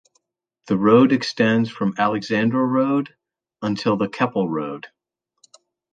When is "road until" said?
2.65-3.97